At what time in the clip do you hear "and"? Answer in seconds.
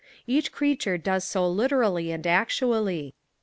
2.11-2.25